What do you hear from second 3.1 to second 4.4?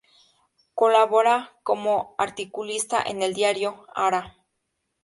el diario "Ara".